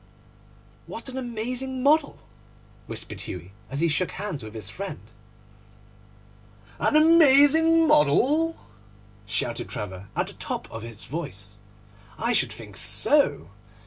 'What 0.87 1.09
an 1.09 1.17
amazing 1.19 1.83
model!' 1.83 2.25
whispered 2.87 3.21
Hughie, 3.21 3.51
as 3.69 3.81
he 3.81 3.87
shook 3.87 4.13
hands 4.13 4.41
with 4.41 4.55
his 4.55 4.67
friend. 4.71 5.13
'An 6.79 6.95
amazing 6.95 7.87
model?' 7.87 8.57
shouted 9.27 9.69
Trevor 9.69 10.07
at 10.15 10.25
the 10.25 10.33
top 10.33 10.67
of 10.71 10.81
his 10.81 11.03
voice; 11.03 11.59
'I 12.17 12.33
should 12.33 12.51
think 12.51 12.77
so! 12.77 13.51